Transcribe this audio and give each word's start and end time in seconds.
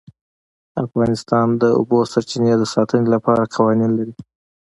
افغانستان 0.85 1.47
د 1.55 1.57
د 1.61 1.63
اوبو 1.77 1.99
سرچینې 2.11 2.53
د 2.57 2.63
ساتنې 2.73 3.07
لپاره 3.15 3.51
قوانین 3.55 3.91
لري. 3.99 4.15